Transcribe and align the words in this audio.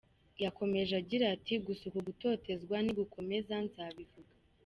Yakomeje 0.43 0.93
agira 1.01 1.25
ati 1.35 1.53
“Gusa 1.65 1.83
uku 1.89 1.99
gutotezwa 2.07 2.75
nigukomeza 2.83 3.53
nzabivuga. 3.65 4.35